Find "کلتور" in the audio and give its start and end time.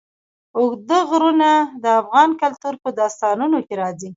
2.41-2.73